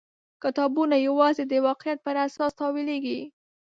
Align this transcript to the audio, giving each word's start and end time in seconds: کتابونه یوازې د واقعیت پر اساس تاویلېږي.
کتابونه 0.43 0.95
یوازې 1.07 1.43
د 1.47 1.53
واقعیت 1.67 1.99
پر 2.05 2.15
اساس 2.25 2.51
تاویلېږي. 2.61 3.19